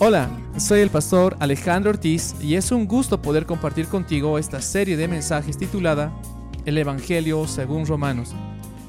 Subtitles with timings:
[0.00, 4.96] Hola, soy el pastor Alejandro Ortiz y es un gusto poder compartir contigo esta serie
[4.96, 6.12] de mensajes titulada
[6.64, 8.32] El Evangelio según Romanos,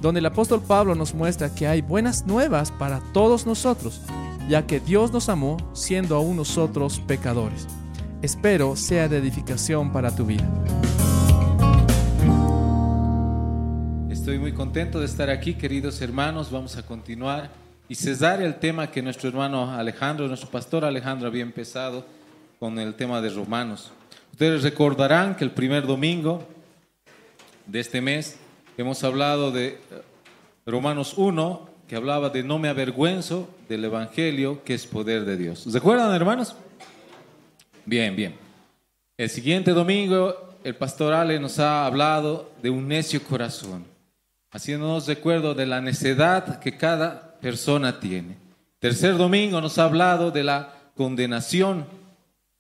[0.04, 4.04] donde el apóstol Pablo nos muestra que hay buenas nuevas para todos nosotros,
[4.48, 7.66] ya que Dios nos amó siendo aún nosotros pecadores.
[8.22, 10.48] Espero sea de edificación para tu vida.
[14.12, 16.52] Estoy muy contento de estar aquí, queridos hermanos.
[16.52, 17.50] Vamos a continuar
[17.90, 22.06] y cesar el tema que nuestro hermano Alejandro, nuestro pastor Alejandro había empezado
[22.60, 23.92] con el tema de Romanos.
[24.32, 26.48] Ustedes recordarán que el primer domingo
[27.66, 28.38] de este mes
[28.78, 29.80] hemos hablado de eh,
[30.68, 35.66] Romanos 1, que hablaba de no me avergüenzo del Evangelio, que es poder de Dios.
[35.74, 36.56] ¿Recuerdan, hermanos?
[37.86, 38.36] Bien, bien.
[39.18, 43.84] El siguiente domingo, el pastor Ale nos ha hablado de un necio corazón,
[44.52, 48.38] haciéndonos recuerdo de la necedad que cada persona tiene.
[48.80, 51.86] Tercer domingo nos ha hablado de la condenación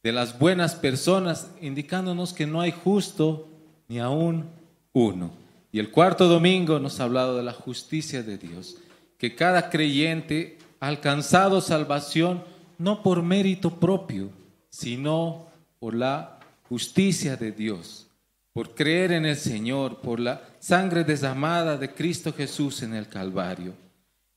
[0.03, 3.48] de las buenas personas, indicándonos que no hay justo
[3.88, 4.45] ni aún
[4.94, 5.31] uno.
[5.72, 8.78] Y el cuarto domingo nos ha hablado de la justicia de Dios,
[9.18, 12.44] que cada creyente ha alcanzado salvación
[12.78, 14.30] no por mérito propio,
[14.70, 15.48] sino
[15.80, 18.08] por la justicia de Dios,
[18.53, 23.73] por creer en el Señor, por la sangre desamada de Cristo Jesús en el Calvario.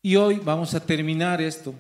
[0.05, 1.73] Y hoy vamos a terminar esto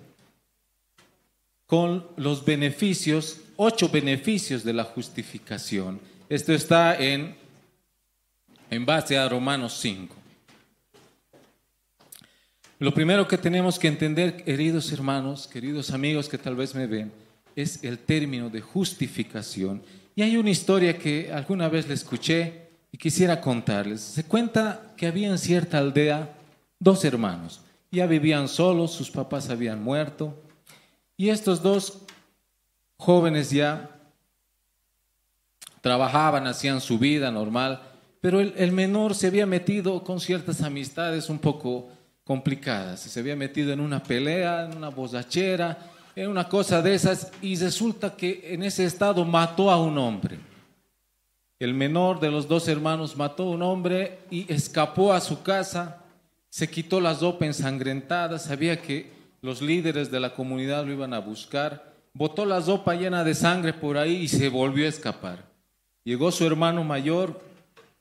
[1.67, 5.98] con los beneficios, ocho beneficios de la justificación.
[6.29, 7.34] Esto está en,
[8.70, 10.14] en base a Romanos 5.
[12.79, 17.12] Lo primero que tenemos que entender, queridos hermanos, queridos amigos que tal vez me ven,
[17.57, 19.83] es el término de justificación.
[20.14, 24.01] Y hay una historia que alguna vez le escuché y quisiera contarles.
[24.01, 26.33] Se cuenta que había en cierta aldea
[26.79, 27.61] dos hermanos.
[27.93, 30.35] Ya vivían solos, sus papás habían muerto.
[31.17, 31.98] Y estos dos
[32.97, 33.91] jóvenes ya
[35.83, 37.83] trabajaban, hacían su vida normal,
[38.20, 41.91] pero el, menor se había metido con ciertas amistades un poco
[42.25, 43.01] complicadas.
[43.01, 45.77] Se había metido en una pelea, en una bozachera,
[46.14, 50.39] en una cosa de esas y resulta que en ese estado mató a un hombre.
[51.58, 56.02] El menor de los dos hermanos mató a un hombre y escapó a su casa,
[56.52, 61.18] se quitó la ropa ensangrentada, sabía que los líderes de la comunidad lo iban a
[61.18, 65.46] buscar, botó la ropa llena de sangre por ahí y se volvió a escapar.
[66.05, 67.40] Llegó su hermano mayor,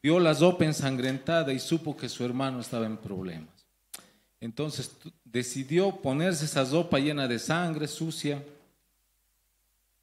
[0.03, 3.47] vio la ropa ensangrentada y supo que su hermano estaba en problemas.
[4.41, 4.91] Entonces
[5.23, 8.43] decidió ponerse esa ropa llena de sangre sucia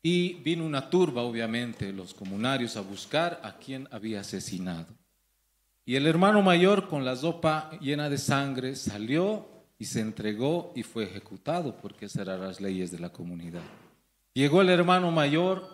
[0.03, 4.87] y vino una turba, obviamente, los comunarios a buscar a quien había asesinado.
[5.89, 10.83] Y el hermano mayor con la ropa llena de sangre salió y se entregó y
[10.83, 13.63] fue ejecutado porque esas eran las leyes de la comunidad.
[14.35, 15.67] Llegó el hermano mayor,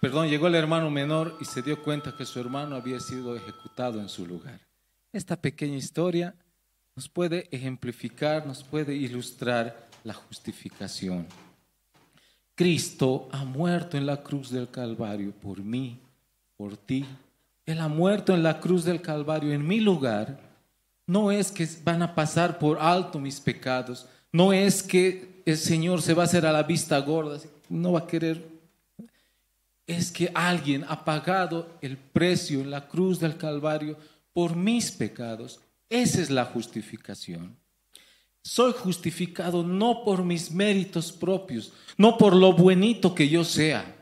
[0.00, 3.98] perdón, llegó el hermano menor y se dio cuenta que su hermano había sido ejecutado
[3.98, 4.60] en su lugar.
[5.12, 6.32] Esta pequeña historia
[6.94, 11.26] nos puede ejemplificar, nos puede ilustrar la justificación.
[12.54, 15.98] Cristo ha muerto en la cruz del Calvario por mí,
[16.56, 17.04] por ti.
[17.66, 20.38] Él ha muerto en la cruz del Calvario en mi lugar.
[21.06, 24.06] No es que van a pasar por alto mis pecados.
[24.32, 27.38] No es que el Señor se va a hacer a la vista gorda.
[27.68, 28.46] No va a querer.
[29.86, 33.96] Es que alguien ha pagado el precio en la cruz del Calvario
[34.32, 35.60] por mis pecados
[35.94, 37.56] esa es la justificación.
[38.42, 43.96] Soy justificado no por mis méritos propios, no por lo buenito que yo sea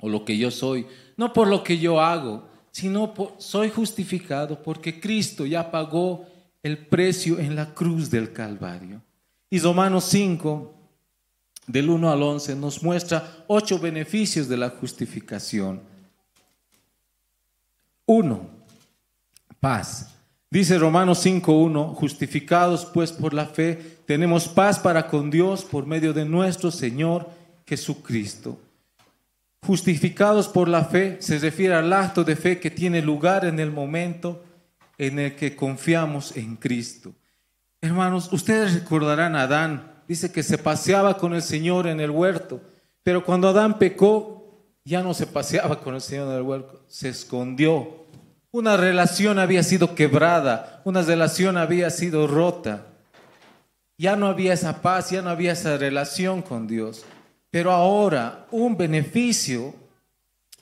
[0.00, 0.86] o lo que yo soy,
[1.18, 6.26] no por lo que yo hago, sino por, soy justificado porque Cristo ya pagó
[6.62, 9.00] el precio en la cruz del Calvario.
[9.48, 10.74] Y Romanos 5,
[11.68, 15.80] del 1 al 11, nos muestra ocho beneficios de la justificación.
[18.04, 18.46] Uno,
[19.58, 20.14] paz.
[20.50, 26.12] Dice Romanos 5.1, justificados pues por la fe, tenemos paz para con Dios por medio
[26.12, 27.30] de nuestro Señor
[27.66, 28.60] Jesucristo.
[29.66, 33.70] Justificados por la fe se refiere al acto de fe que tiene lugar en el
[33.70, 34.44] momento
[34.96, 37.12] en el que confiamos en Cristo.
[37.80, 42.60] Hermanos, ustedes recordarán a Adán, dice que se paseaba con el Señor en el huerto,
[43.02, 47.08] pero cuando Adán pecó, ya no se paseaba con el Señor en el huerto, se
[47.08, 48.06] escondió
[48.56, 52.86] una relación había sido quebrada, una relación había sido rota.
[53.98, 57.04] Ya no había esa paz, ya no había esa relación con Dios.
[57.56, 59.74] Pero ahora un beneficio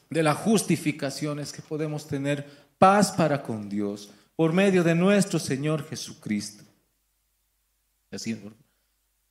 [0.09, 2.47] de la justificación es que podemos tener
[2.79, 6.63] paz para con Dios por medio de nuestro Señor Jesucristo.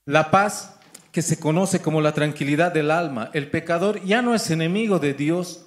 [0.04, 0.78] La paz
[1.14, 3.32] que se conoce como la tranquilidad del alma.
[3.34, 5.64] El pecador ya no es enemigo de Dios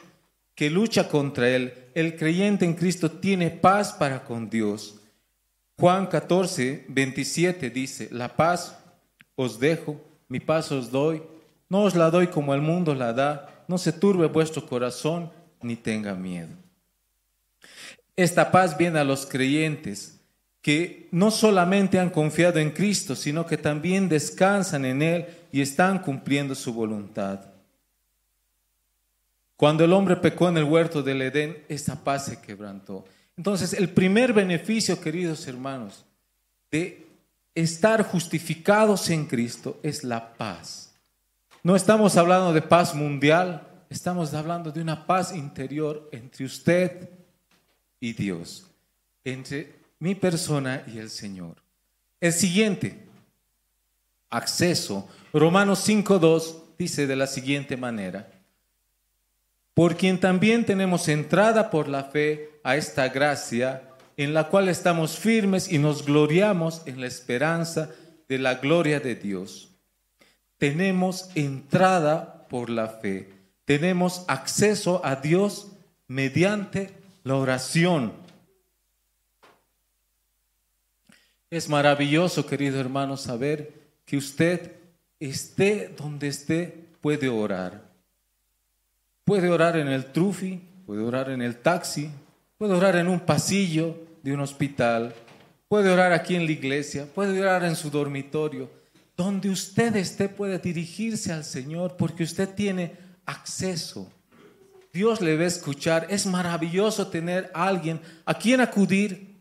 [0.55, 1.73] que lucha contra él.
[1.95, 5.01] El creyente en Cristo tiene paz para con Dios.
[5.79, 8.77] Juan 14, 27 dice, la paz
[9.35, 9.99] os dejo,
[10.29, 11.23] mi paz os doy,
[11.69, 15.31] no os la doy como el mundo la da, no se turbe vuestro corazón
[15.63, 16.55] ni tenga miedo.
[18.15, 20.21] Esta paz viene a los creyentes
[20.63, 26.01] que no solamente han confiado en Cristo, sino que también descansan en Él y están
[26.01, 27.41] cumpliendo su voluntad.
[29.57, 33.05] Cuando el hombre pecó en el huerto del Edén, esa paz se quebrantó.
[33.37, 36.05] Entonces, el primer beneficio, queridos hermanos,
[36.71, 37.07] de
[37.55, 40.86] estar justificados en Cristo es la paz.
[41.67, 47.11] No estamos hablando de paz mundial, estamos hablando de una paz interior entre usted
[47.99, 48.71] y Dios,
[49.25, 51.57] entre mi persona y el Señor.
[52.21, 53.09] El siguiente,
[54.31, 55.09] acceso.
[55.33, 58.31] Romanos 5.2 dice de la siguiente manera,
[59.75, 63.83] por quien también tenemos entrada por la fe a esta gracia,
[64.17, 67.91] en la cual estamos firmes y nos gloriamos en la esperanza
[68.29, 69.76] de la gloria de Dios.
[70.59, 73.31] Tenemos entrada por la fe,
[73.65, 75.73] tenemos acceso a Dios
[76.09, 76.93] mediante
[77.25, 78.13] la oración.
[81.51, 83.73] Es maravilloso, querido hermano, saber
[84.05, 84.73] que usted
[85.21, 87.83] esté donde esté, puede orar.
[89.25, 92.11] Puede orar en el trufi, puede orar en el taxi,
[92.59, 95.15] puede orar en un pasillo de un hospital,
[95.69, 98.71] puede orar aquí en la iglesia, puede orar en su dormitorio.
[99.17, 104.13] Donde usted esté puede dirigirse al Señor porque usted tiene acceso.
[104.93, 106.07] Dios le va a escuchar.
[106.11, 109.37] Es maravilloso tener a alguien a quien acudir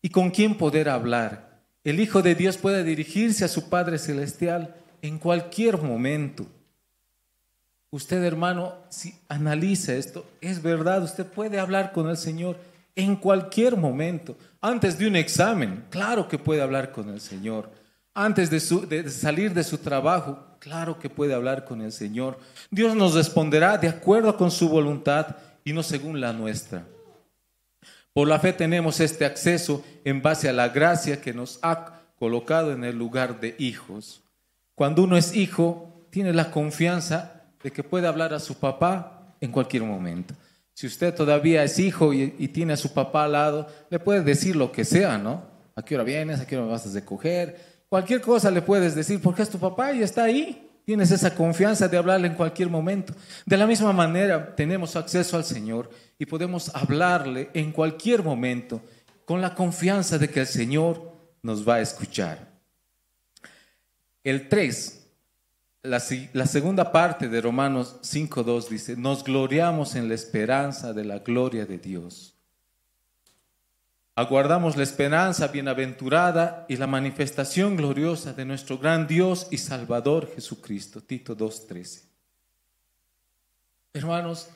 [0.00, 1.62] y con quien poder hablar.
[1.84, 6.46] El Hijo de Dios puede dirigirse a su Padre Celestial en cualquier momento.
[7.90, 12.56] Usted, hermano, si analiza esto, es verdad, usted puede hablar con el Señor
[12.94, 14.36] en cualquier momento.
[14.60, 17.70] Antes de un examen, claro que puede hablar con el Señor.
[18.14, 22.38] Antes de, de, salir de su trabajo, claro que puede hablar con el Señor.
[22.70, 26.84] Dios nos responderá de acuerdo con su voluntad y no según la nuestra.
[28.12, 32.72] Por la fe tenemos este acceso en base a la gracia que nos ha colocado
[32.72, 34.22] en el lugar de hijos.
[34.74, 39.50] Cuando uno es hijo, tiene la confianza de que puede hablar a su papá en
[39.50, 40.34] cualquier momento.
[40.74, 44.56] Si usted todavía es hijo y, tiene a su papá al lado, le puede decir
[44.56, 45.44] lo que sea, ¿no?
[45.74, 46.40] ¿A qué hora vienes?
[46.40, 47.71] ¿A qué hora me vas a recoger?
[47.92, 50.66] Cualquier cosa le puedes decir porque es tu papá y está ahí.
[50.86, 53.12] Tienes esa confianza de hablarle en cualquier momento.
[53.44, 58.80] De la misma manera, tenemos acceso al Señor y podemos hablarle en cualquier momento
[59.26, 61.12] con la confianza de que el Señor
[61.42, 62.50] nos va a escuchar.
[64.24, 65.00] El 3
[65.82, 71.66] la, segunda parte de Romanos 5.2 dice, nos gloriamos en la esperanza de la gloria
[71.66, 72.31] de Dios.
[74.14, 81.00] Aguardamos la esperanza bienaventurada y la manifestación gloriosa de nuestro gran Dios y Salvador Jesucristo.
[81.00, 82.02] Tito 2.13.
[83.94, 84.48] Hermanos,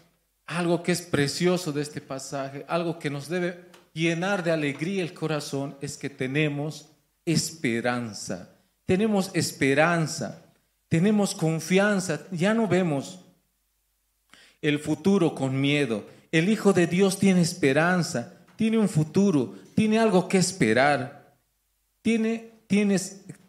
[0.46, 5.14] algo que es precioso de este pasaje, algo que nos debe llenar de alegría el
[5.14, 6.90] corazón, es que tenemos
[7.24, 8.50] esperanza.
[8.84, 10.42] Tenemos esperanza
[10.88, 13.20] tenemos confianza, ya no vemos
[14.62, 16.06] el futuro con miedo.
[16.30, 21.34] El Hijo de Dios tiene esperanza, tiene un futuro, tiene algo que esperar,
[22.02, 22.52] tiene,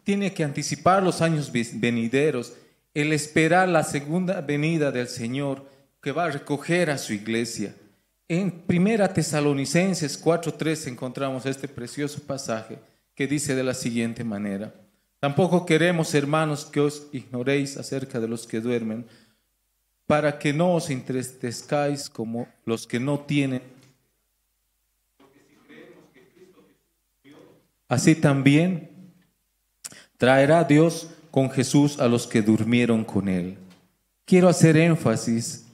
[0.04, 2.54] tiene que anticipar los años venideros,
[2.94, 5.66] el esperar la segunda venida del Señor
[6.02, 7.74] que va a recoger a su iglesia.
[8.28, 12.78] En Primera Tesalonicenses 4:3 encontramos este precioso pasaje
[13.16, 14.74] que dice de la siguiente manera:
[15.20, 19.06] Tampoco queremos, hermanos, que os ignoréis acerca de los que duermen,
[20.06, 23.62] para que no os entristezcáis como los que no tienen.
[27.88, 28.90] Así también
[30.18, 33.58] traerá Dios con Jesús a los que durmieron con él.
[34.26, 35.66] Quiero hacer énfasis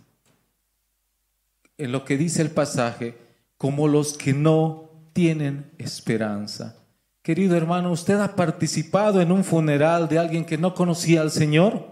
[1.77, 3.17] en lo que dice el pasaje,
[3.57, 6.75] como los que no tienen esperanza.
[7.21, 11.87] Querido hermano, ¿usted ha participado en un funeral de alguien que no conocía al Señor?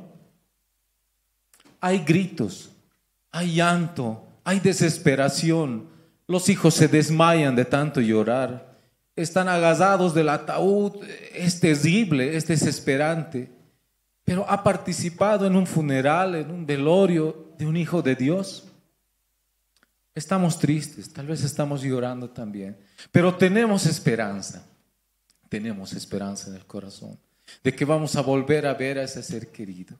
[1.79, 2.71] Hay gritos,
[3.31, 5.87] hay llanto, hay desesperación.
[6.27, 8.70] Los hijos se desmayan de tanto llorar.
[9.21, 11.03] Están agazados del ataúd.
[11.33, 13.51] Es terrible, es desesperante.
[14.23, 18.65] Pero ha participado en un funeral, en un velorio de un hijo de Dios.
[20.13, 22.77] Estamos tristes, tal vez estamos llorando también,
[23.13, 24.65] pero tenemos esperanza
[25.51, 27.19] tenemos esperanza en el corazón.
[27.61, 29.99] de que vamos a volver a ver a ese ser querido.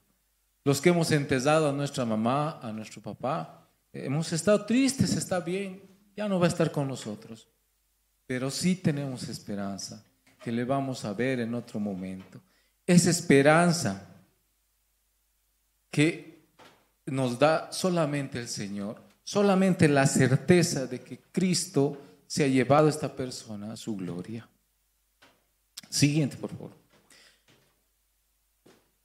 [0.64, 5.82] Los que hemos entesado a nuestra mamá, a nuestro papá, hemos estado tristes, está bien,
[6.16, 7.46] ya no va a estar con nosotros,
[8.26, 10.04] pero sí tenemos esperanza
[10.42, 12.40] que le vamos a ver en otro momento.
[12.86, 14.08] Esa esperanza
[15.90, 16.42] que
[17.06, 22.90] nos da solamente el Señor, solamente la certeza de que Cristo se ha llevado a
[22.90, 24.48] esta persona a su gloria.
[25.88, 26.70] Siguiente, por favor.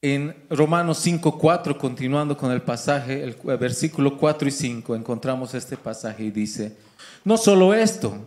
[0.01, 5.75] En Romanos 5, 4, continuando con el pasaje, el versículo 4 y 5, encontramos este
[5.75, 6.77] pasaje y dice,
[7.25, 8.17] no solo esto,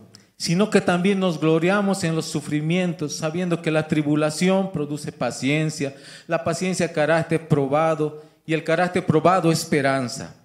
[0.41, 5.95] sino que también nos gloriamos en los sufrimientos, sabiendo que la tribulación produce paciencia,
[6.25, 10.35] la paciencia carácter probado y el carácter probado esperanza.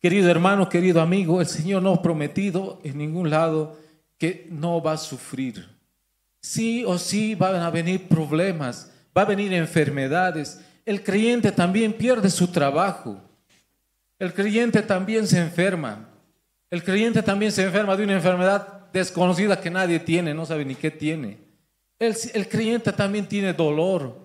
[0.00, 3.76] Querido hermano, querido amigo, el Señor no ha prometido en ningún lado
[4.16, 5.68] que no va a sufrir.
[6.40, 10.60] Sí o sí van a venir problemas, va a venir enfermedades.
[10.86, 13.20] El creyente también pierde su trabajo.
[14.20, 16.10] El creyente también se enferma.
[16.70, 20.76] El creyente también se enferma de una enfermedad desconocida que nadie tiene, no sabe ni
[20.76, 21.36] qué tiene.
[21.98, 24.16] El, creyente también tiene dolor,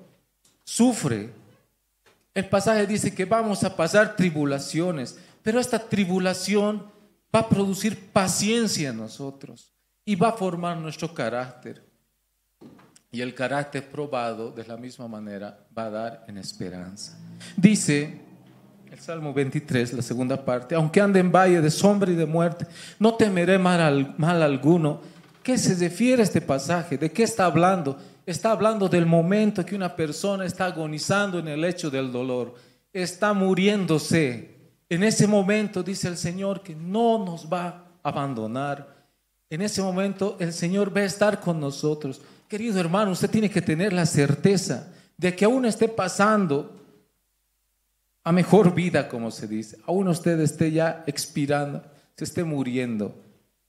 [0.64, 1.32] sufre.
[2.36, 5.18] El pasaje dice que vamos a pasar tribulaciones.
[5.42, 6.86] Pero esta tribulación
[7.34, 9.74] va a producir paciencia en nosotros
[10.06, 11.84] y va a formar nuestro carácter.
[13.12, 17.18] Y el carácter probado de la misma manera va a dar en esperanza.
[17.58, 18.20] Dice
[18.92, 22.66] el Salmo 23, la segunda parte, aunque ande en valle de sombra y de muerte,
[22.98, 25.02] no temeré mal, mal alguno.
[25.44, 26.98] ¿Qué se refiere a este pasaje?
[26.98, 27.98] ¿De qué está hablando?
[28.26, 32.56] Está hablando del momento que una persona está agonizando en el hecho del dolor,
[32.92, 34.56] está muriéndose,
[34.90, 37.68] en ese momento dice el Señor que no nos va
[38.04, 39.06] a abandonar.
[39.50, 42.22] En ese momento el Señor va a estar con nosotros.
[42.48, 46.79] Querido hermano, usted tiene que tener la certeza de que aún esté pasando
[48.24, 51.84] a mejor vida, como se dice, aún usted esté ya expirando,
[52.16, 53.16] se esté muriendo,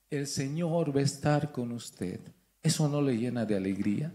[0.09, 2.19] el Señor va a estar con usted.
[2.61, 4.11] ¿Eso no le llena de alegría?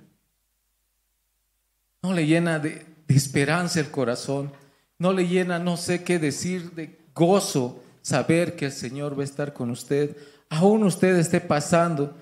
[2.02, 4.52] ¿No le llena de, esperanza el corazón?
[4.99, 9.25] no le llena no sé qué decir de gozo saber que el Señor va a
[9.25, 10.16] estar con usted,
[10.49, 12.16] aún usted esté pasando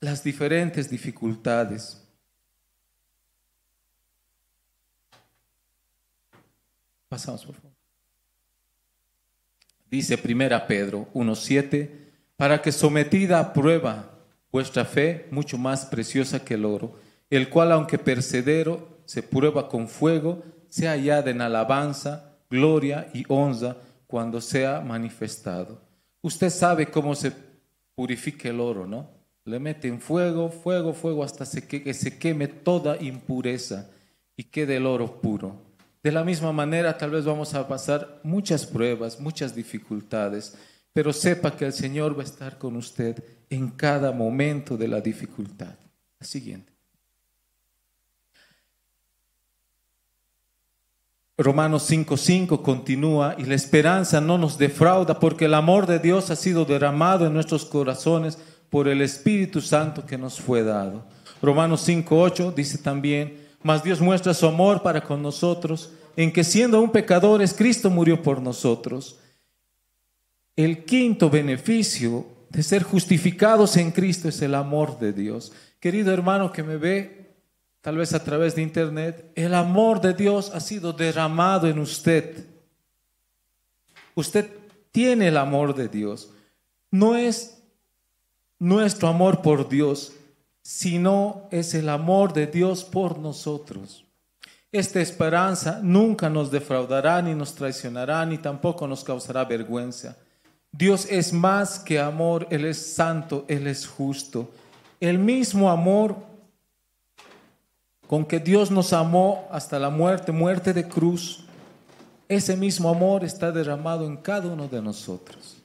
[0.00, 2.02] las diferentes dificultades.
[7.16, 7.72] Pasamos, por favor.
[9.90, 11.88] Dice primera Pedro 1.7,
[12.36, 14.10] para que sometida a prueba
[14.52, 16.98] vuestra fe, mucho más preciosa que el oro,
[17.30, 23.78] el cual aunque percedero se prueba con fuego, sea hallada en alabanza, gloria y honra
[24.06, 25.80] cuando sea manifestado.
[26.20, 27.32] Usted sabe cómo se
[27.94, 29.08] purifica el oro, ¿no?
[29.46, 33.88] Le meten fuego, fuego, fuego hasta que se queme toda impureza
[34.36, 35.65] y quede el oro puro.
[36.06, 40.56] De la misma manera, tal vez vamos a pasar muchas pruebas, muchas dificultades,
[40.92, 45.00] pero sepa que el Señor va a estar con usted en cada momento de la
[45.00, 45.74] dificultad.
[46.20, 46.72] La siguiente.
[51.36, 56.36] Romanos 5:5 continúa y la esperanza no nos defrauda porque el amor de Dios ha
[56.36, 58.38] sido derramado en nuestros corazones
[58.70, 61.04] por el Espíritu Santo que nos fue dado.
[61.42, 66.78] Romanos 5:8 dice también, mas Dios muestra su amor para con nosotros en que siendo
[66.78, 69.18] aún pecadores Cristo murió por nosotros.
[70.56, 75.52] El quinto beneficio de ser justificados en Cristo es el amor de Dios.
[75.78, 77.34] Querido hermano que me ve,
[77.82, 82.46] tal vez a través de internet, el amor de Dios ha sido derramado en usted.
[84.14, 84.50] Usted
[84.90, 86.30] tiene el amor de Dios.
[86.90, 87.58] No es
[88.58, 90.12] nuestro amor por Dios,
[90.66, 94.04] sino es el amor de Dios por nosotros.
[94.72, 100.16] Esta esperanza nunca nos defraudará, ni nos traicionará, ni tampoco nos causará vergüenza.
[100.72, 104.50] Dios es más que amor, Él es santo, Él es justo.
[104.98, 106.16] El mismo amor
[108.08, 111.44] con que Dios nos amó hasta la muerte, muerte de cruz,
[112.28, 115.58] ese mismo amor está derramado en cada uno de nosotros,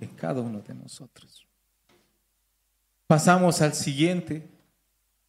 [0.00, 1.46] en cada uno de nosotros.
[3.12, 4.42] Pasamos al siguiente.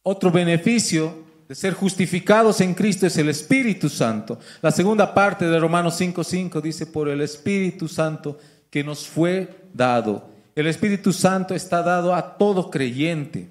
[0.02, 4.38] Otro beneficio de ser justificados en Cristo es el Espíritu Santo.
[4.62, 8.38] La segunda parte de Romanos 5:5 dice, por el Espíritu Santo
[8.70, 10.30] que nos fue dado.
[10.54, 13.50] El Espíritu Santo está dado a todo creyente.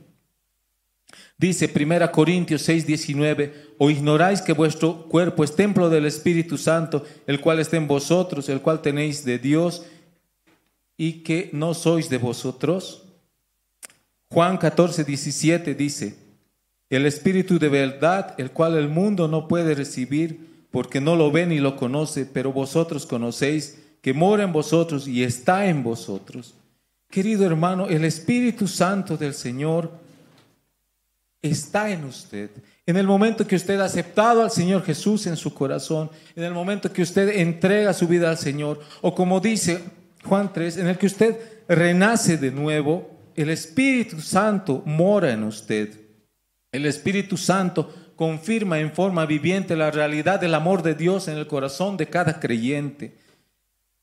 [1.38, 7.06] Dice 1 Corintios 6, 19, o ignoráis que vuestro cuerpo es templo del Espíritu Santo,
[7.28, 9.86] el cual está en vosotros, el cual tenéis de Dios,
[10.98, 13.04] y que no sois de vosotros.
[14.34, 16.16] Juan 14, 17 dice,
[16.90, 21.46] el Espíritu de verdad, el cual el mundo no puede recibir porque no lo ve
[21.46, 26.56] ni lo conoce, pero vosotros conocéis que mora en vosotros y está en vosotros.
[27.12, 29.92] Querido hermano, el Espíritu Santo del Señor
[31.40, 32.50] está en usted.
[32.88, 36.54] En el momento que usted ha aceptado al Señor Jesús en su corazón, en el
[36.54, 39.80] momento que usted entrega su vida al Señor, o como dice
[40.24, 41.38] Juan 3, en el que usted
[41.68, 46.00] renace de nuevo, el Espíritu Santo mora en usted.
[46.72, 51.48] El Espíritu Santo confirma en forma viviente la realidad del amor de Dios en el
[51.48, 53.18] corazón de cada creyente.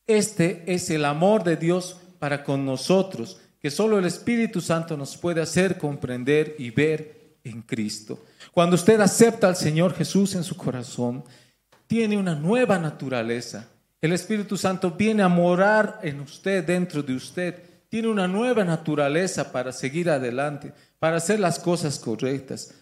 [0.07, 5.17] Este es el amor de Dios para con nosotros, que solo el Espíritu Santo nos
[5.17, 8.25] puede hacer comprender y ver en Cristo.
[8.51, 11.23] Cuando usted acepta al Señor Jesús en su corazón,
[11.87, 13.69] tiene una nueva naturaleza.
[14.01, 17.70] El Espíritu Santo viene a morar en usted, dentro de usted.
[17.91, 22.73] Tiene una nueva naturaleza para seguir adelante, para hacer las cosas correctas.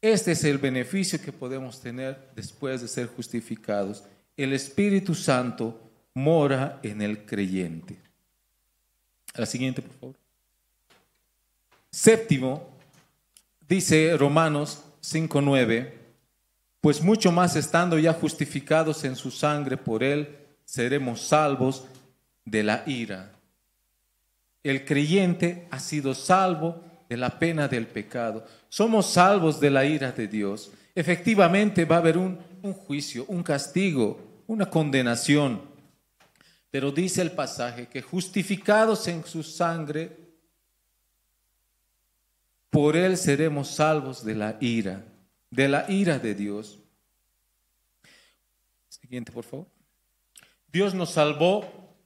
[0.00, 4.02] Este es el beneficio que podemos tener después de ser justificados.
[4.36, 5.80] El Espíritu Santo
[6.14, 7.96] mora en el creyente.
[9.36, 10.16] La siguiente, por favor.
[11.92, 12.68] Séptimo,
[13.68, 15.92] dice Romanos 5.9,
[16.80, 21.84] pues mucho más estando ya justificados en su sangre por él, seremos salvos
[22.44, 23.35] de la ira.
[24.70, 28.44] El creyente ha sido salvo de la pena del pecado.
[28.68, 30.72] Somos salvos de la ira de Dios.
[30.94, 32.38] Efectivamente va a haber un,
[32.86, 35.76] juicio, un castigo, una condenación
[36.76, 40.14] pero dice el pasaje que justificados en su sangre,
[42.68, 45.02] por él seremos salvos de la ira,
[45.50, 46.78] de la ira de Dios.
[48.90, 49.66] Siguiente, por favor.
[50.70, 51.96] Dios nos salvó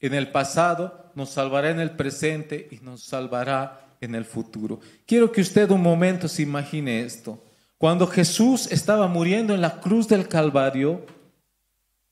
[0.00, 4.78] en el pasado, nos salvará en el presente y nos salvará en el futuro.
[5.04, 7.44] Quiero que usted un momento se imagine esto.
[7.76, 11.04] Cuando Jesús estaba muriendo en la cruz del Calvario,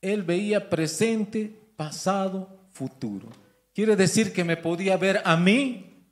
[0.03, 3.29] él veía presente, pasado, futuro.
[3.73, 6.05] Quiere decir que me podía ver a mí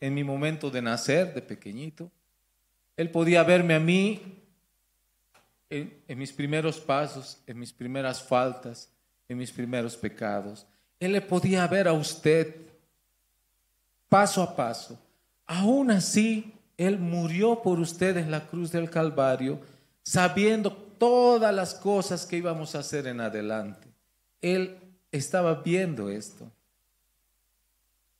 [0.00, 2.10] en mi momento de nacer, de pequeñito.
[2.96, 4.20] Él podía verme a mí
[5.68, 8.90] en, mis primeros pasos, en mis primeras faltas,
[9.28, 10.66] en mis primeros pecados.
[11.00, 12.54] Él le podía ver a usted
[14.10, 14.98] paso a paso.
[15.46, 19.58] Aún así, Él murió por usted en la cruz del Calvario,
[20.02, 23.88] sabiendo todas las cosas que íbamos a hacer en adelante.
[24.42, 24.76] Él
[25.10, 26.50] estaba viendo esto.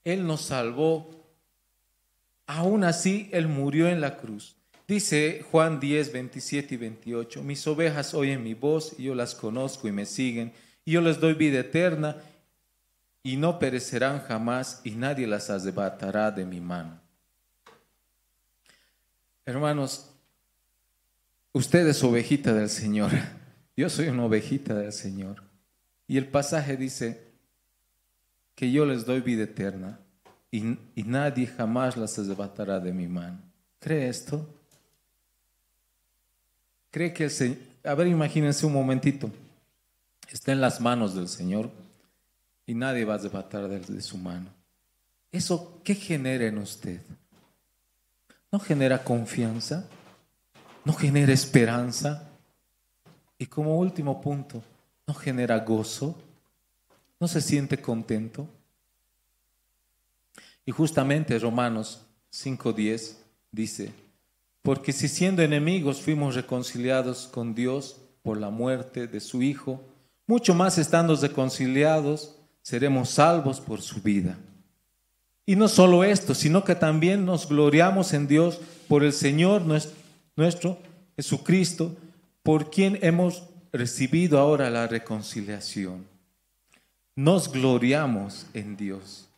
[0.02, 1.10] Él nos salvó.
[2.46, 4.56] Aún así, Él murió en la cruz.
[4.88, 9.86] Dice Juan 10, 27 y 28, mis ovejas oyen mi voz y yo las conozco
[9.86, 10.52] y me siguen,
[10.84, 12.16] y yo les doy vida eterna
[13.22, 17.00] y no perecerán jamás y nadie las arrebatará de mi mano.
[19.44, 20.10] Hermanos,
[21.52, 23.10] usted es ovejita del Señor,
[23.76, 25.42] yo soy una ovejita del Señor.
[26.06, 27.30] Y el pasaje dice
[28.54, 30.00] que yo les doy vida eterna
[30.50, 33.38] y, nadie jamás las arrebatará de mi mano.
[33.78, 34.46] ¿Cree esto?
[36.90, 37.58] ¿Cree que el Señor...
[37.84, 39.30] A ver, imagínense un momentito.
[40.28, 41.70] Está en las manos del Señor
[42.70, 44.48] y nadie va a arrebatar de su mano.
[45.32, 47.00] ¿Eso qué genera en usted?
[48.52, 49.88] ¿No genera confianza?
[50.84, 52.28] ¿No genera esperanza?
[53.38, 54.62] Y como último punto,
[55.04, 56.16] ¿No genera gozo?
[57.18, 58.46] ¿No se siente contento?
[60.64, 63.16] Y justamente Romanos 5.10
[63.50, 63.92] dice,
[64.62, 69.82] porque si siendo enemigos fuimos reconciliados con Dios por la muerte de su Hijo,
[70.28, 74.38] mucho más estando reconciliados seremos salvos por su vida.
[75.46, 79.62] Y no solo esto, sino que también nos gloriamos en Dios por el Señor
[80.36, 80.78] nuestro
[81.16, 81.96] Jesucristo,
[82.42, 86.06] por quien hemos recibido ahora la reconciliación,
[87.14, 89.28] nos gloriamos en Dios.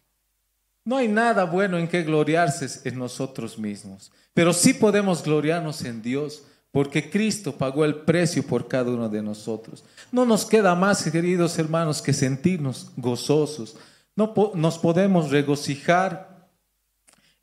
[0.84, 6.02] No hay nada bueno en que gloriarse en nosotros mismos, pero sí podemos gloriarnos en
[6.02, 9.84] Dios porque Cristo pagó el precio por cada uno de nosotros.
[10.10, 13.76] No nos queda más, queridos hermanos, que sentirnos gozosos.
[14.16, 16.48] No nos podemos regocijar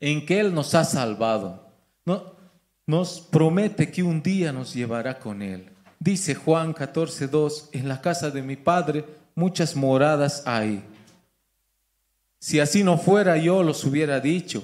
[0.00, 1.64] en que Él nos ha salvado.
[2.04, 2.34] No,
[2.86, 5.70] nos promete que un día nos llevará con Él.
[6.00, 9.04] Dice Juan 14:2, en la casa de mi Padre
[9.36, 10.82] muchas moradas hay.
[12.40, 14.62] Si así no fuera, yo los hubiera dicho.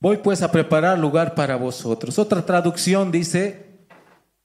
[0.00, 2.18] Voy pues a preparar lugar para vosotros.
[2.18, 3.67] Otra traducción dice,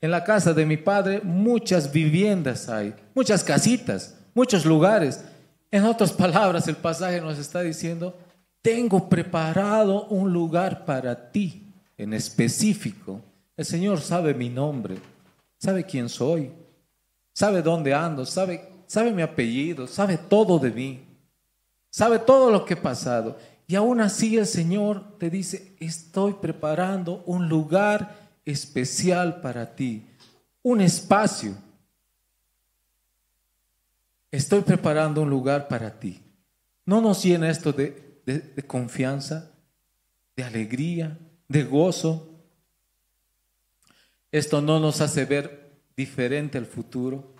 [0.03, 5.23] en la casa de mi Padre muchas viviendas hay, muchas casitas, muchos lugares.
[5.71, 8.13] En otras palabras, el pasaje nos está diciendo,
[8.61, 13.21] tengo preparado un lugar para ti en específico
[13.55, 14.97] El Señor sabe mi nombre,
[15.57, 16.51] sabe quién soy,
[17.33, 20.99] sabe dónde ando, sabe, sabe mi apellido, sabe todo de mí,
[21.89, 23.37] sabe todo lo que he pasado.
[23.67, 30.05] Y aún así el Señor te dice, estoy preparando un lugar especial para ti,
[30.61, 31.55] un espacio.
[34.31, 36.21] Estoy preparando un lugar para ti.
[36.85, 39.51] ¿No nos llena esto de, de confianza,
[40.35, 42.29] de alegría, de gozo?
[44.31, 47.35] Esto no nos hace ver diferente el futuro,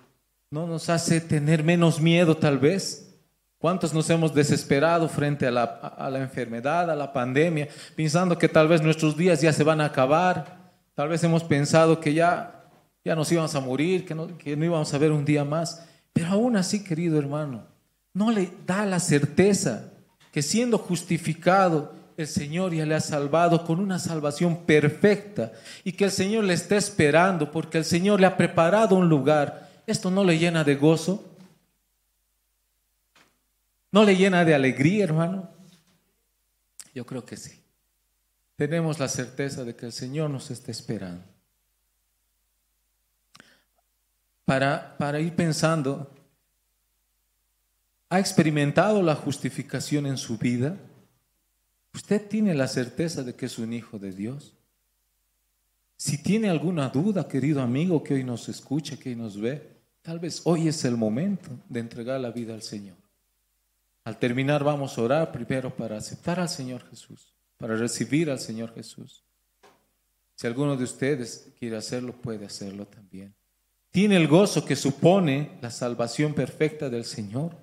[0.52, 3.10] no nos hace tener menos miedo tal vez.
[3.58, 8.50] ¿Cuántos nos hemos desesperado frente a la, a la, enfermedad, a la pandemia, pensando que
[8.50, 10.63] tal vez nuestros días ya se van a acabar?
[10.96, 12.66] Tal vez hemos pensado que ya,
[13.04, 15.86] ya nos íbamos a morir, que no, que no íbamos a ver un día más.
[16.14, 17.66] Pero aún así, querido hermano,
[18.14, 19.92] no le da la certeza
[20.32, 25.52] que siendo justificado, el Señor ya le ha salvado con una salvación perfecta
[25.84, 29.70] y que el Señor le está esperando porque el Señor le ha preparado un lugar.
[29.88, 31.24] ¿Esto no le llena de gozo?
[33.92, 35.50] ¿No le llena de alegría, hermano?
[36.94, 37.63] Yo creo que sí.
[38.56, 41.24] Tenemos la certeza de que el Señor nos está esperando.
[44.46, 46.14] Para, para ir pensando,
[48.10, 50.78] ¿ha experimentado la justificación en su vida?
[51.94, 54.54] ¿Usted tiene la certeza de que es un hijo de Dios?
[55.96, 60.20] Si tiene alguna duda, querido amigo que hoy nos escucha, que hoy nos ve, tal
[60.20, 62.98] vez hoy es el momento de entregar la vida al Señor.
[64.04, 67.33] Al terminar vamos a orar primero para aceptar al Señor Jesús,
[67.64, 69.24] para recibir al Señor Jesús.
[70.36, 73.34] Si alguno de ustedes quiere hacerlo, puede hacerlo también.
[73.90, 77.56] ¿Tiene el gozo que supone la salvación perfecta del Señor?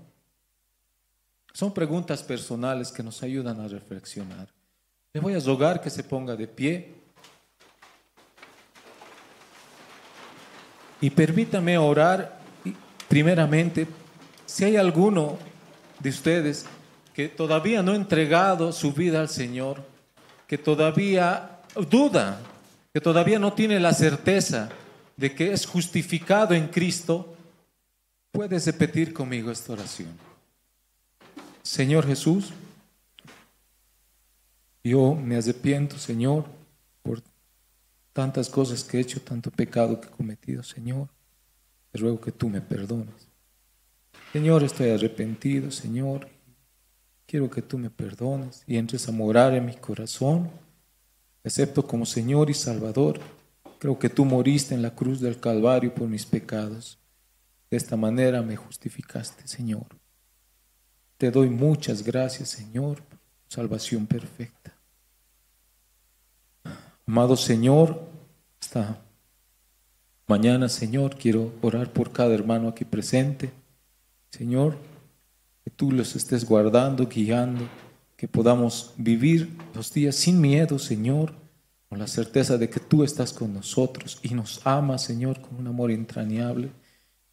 [1.53, 4.49] Son preguntas personales que nos ayudan a reflexionar.
[5.13, 6.95] Le voy a rogar que se ponga de pie.
[11.03, 12.41] Y permítame orar
[13.07, 13.87] primeramente
[14.47, 15.37] si hay alguno
[15.99, 16.65] de ustedes
[17.13, 19.90] que todavía no ha entregado su vida al Señor,
[20.51, 22.41] que todavía duda,
[22.93, 24.69] que todavía no tiene la certeza
[25.17, 27.37] de que es justificado en Cristo,
[28.33, 30.09] puedes repetir conmigo esta oración.
[31.63, 32.51] Señor Jesús,
[34.83, 36.47] yo me arrepiento, Señor,
[37.05, 37.23] por
[38.13, 41.07] tantas cosas que he hecho, tanto pecado que he cometido, Señor.
[41.93, 43.29] Te ruego que tú me perdones.
[44.33, 46.27] Señor, estoy arrepentido, Señor.
[47.31, 50.51] Quiero que tú me perdones y entres a morar en mi corazón.
[51.45, 53.21] Acepto como Señor y Salvador.
[53.79, 56.99] Creo que tú moriste en la cruz del Calvario por mis pecados.
[57.71, 59.87] De esta manera me justificaste, Señor.
[61.19, 64.75] Te doy muchas gracias, Señor, por salvación perfecta.
[67.07, 68.09] Amado Señor,
[68.61, 69.01] esta
[70.27, 73.53] mañana, Señor, quiero orar por cada hermano aquí presente.
[74.31, 74.90] Señor,
[75.71, 77.69] que tú los estés guardando, guiando,
[78.17, 81.33] que podamos vivir los días sin miedo, Señor,
[81.89, 85.69] con la certeza de que tú estás con nosotros y nos amas, Señor, con un
[85.69, 86.71] amor entrañable.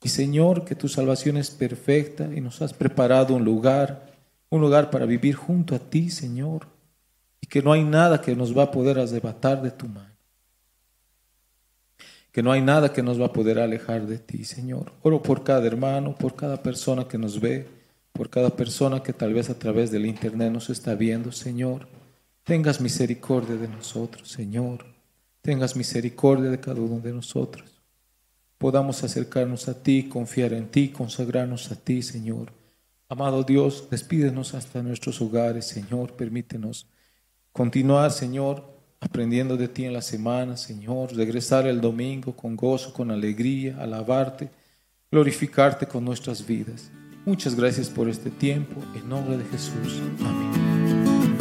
[0.03, 4.13] Y Señor, que tu salvación es perfecta y nos has preparado un lugar,
[4.49, 6.67] un lugar para vivir junto a ti, Señor,
[7.41, 10.17] y que no hay nada que nos va a poder arrebatar de tu mano
[12.37, 14.91] que no hay nada que nos va a poder alejar de ti, Señor.
[15.01, 17.67] Oro por cada hermano, por cada persona que nos ve,
[18.17, 21.87] por cada persona que tal vez a través del internet nos está viendo, Señor.
[22.43, 24.85] Tengas misericordia de nosotros, Señor.
[25.43, 27.79] Tengas misericordia de cada uno de nosotros.
[28.57, 32.51] Podamos acercarnos a ti, confiar en ti, consagrarnos a ti, Señor.
[33.07, 36.13] Amado Dios, despídenos hasta nuestros hogares, Señor.
[36.13, 36.87] Permítenos
[37.51, 38.63] continuar, Señor,
[38.99, 44.49] aprendiendo de ti en la semana, Señor, regresar el domingo con gozo, con alegría, alabarte,
[45.11, 46.89] glorificarte con nuestras vidas.
[47.27, 50.01] Muchas gracias por este tiempo, en nombre de Jesús.
[50.21, 51.37] Amén.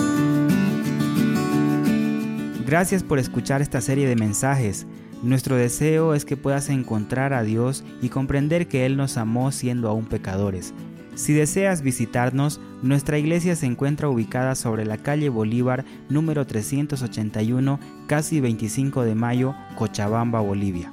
[2.66, 4.84] Gracias por escuchar esta serie de mensajes.
[5.22, 9.88] Nuestro deseo es que puedas encontrar a Dios y comprender que Él nos amó siendo
[9.88, 10.74] aún pecadores.
[11.14, 18.40] Si deseas visitarnos, nuestra iglesia se encuentra ubicada sobre la calle Bolívar número 381, casi
[18.40, 20.90] 25 de mayo, Cochabamba, Bolivia.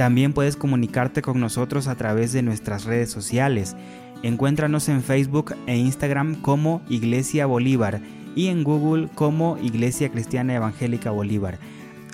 [0.00, 3.76] También puedes comunicarte con nosotros a través de nuestras redes sociales.
[4.22, 8.00] Encuéntranos en Facebook e Instagram como Iglesia Bolívar
[8.34, 11.58] y en Google como Iglesia Cristiana Evangélica Bolívar.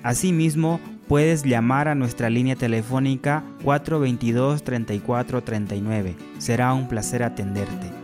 [0.03, 6.17] Asimismo, puedes llamar a nuestra línea telefónica 422-3439.
[6.39, 7.96] Será un placer atenderte.